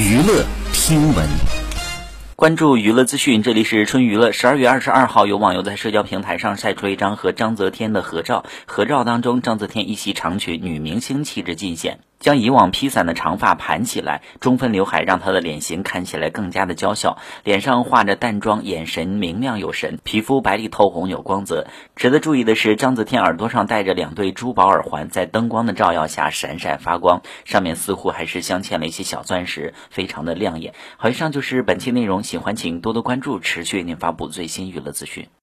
[0.00, 1.28] 娱乐听闻，
[2.34, 4.32] 关注娱乐资讯，这里是春娱乐。
[4.32, 12.00] 十二月二十二号，有网友在社交平台上晒出一张和章泽天的合照，合照当中，章泽天一袭长裙，女明星气质尽显。
[12.20, 21.66] 将以往披散的长发盘起来，中分刘海让她的脸型看起来更加的娇小，脸上画着淡妆，眼神明亮有神，皮肤白里透红有光泽。
[21.96, 30.74] 值得注意的是，章泽天耳朵上戴着两对珠宝耳环，在灯光的照耀下闪闪发光，上面似乎还是镶嵌了一些小钻石，非常的亮眼。
[30.98, 35.30] 好，以上就是本期内容，喜欢请多多关注，持续为您发布最新娱乐资讯。